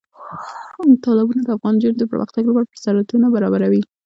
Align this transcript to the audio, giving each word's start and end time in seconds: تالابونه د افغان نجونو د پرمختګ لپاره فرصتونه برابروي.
تالابونه 1.03 1.41
د 1.43 1.49
افغان 1.55 1.73
نجونو 1.75 1.97
د 1.99 2.03
پرمختګ 2.11 2.43
لپاره 2.45 2.67
فرصتونه 2.71 3.27
برابروي. 3.35 3.81